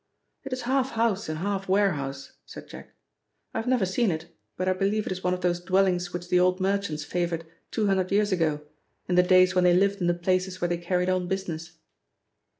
"It 0.43 0.51
is 0.51 0.63
half 0.63 0.93
house 0.93 1.29
and 1.29 1.37
half 1.37 1.69
warehouse," 1.69 2.31
said 2.47 2.67
Jack. 2.67 2.95
"I 3.53 3.59
have 3.59 3.67
never 3.67 3.85
seen 3.85 4.09
it, 4.09 4.35
but 4.57 4.67
I 4.67 4.73
believe 4.73 5.05
it 5.05 5.11
is 5.11 5.23
one 5.23 5.35
of 5.35 5.41
those 5.41 5.59
dwellings 5.59 6.11
which 6.11 6.29
the 6.29 6.39
old 6.39 6.59
merchants 6.59 7.03
favoured 7.03 7.45
two 7.69 7.85
hundred 7.85 8.11
years 8.11 8.31
ago, 8.31 8.61
in 9.07 9.13
the 9.13 9.21
days 9.21 9.53
when 9.53 9.63
they 9.63 9.75
lived 9.75 10.01
in 10.01 10.07
the 10.07 10.15
places 10.15 10.59
where 10.59 10.69
they 10.69 10.79
carried 10.79 11.07
on 11.11 11.27
business." 11.27 11.73